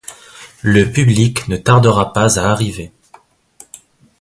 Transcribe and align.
Le 0.63 0.91
public 0.91 1.47
ne 1.47 1.57
tardera 1.57 2.11
pas 2.11 2.39
à 2.39 2.49
arriver. 2.51 2.91